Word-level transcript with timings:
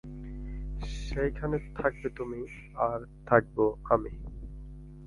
সেইখানে 1.01 1.57
থাকবে 1.75 2.09
তুমি, 2.09 2.41
আর 2.75 2.99
থাকব 3.25 3.57
আমি। 3.89 4.11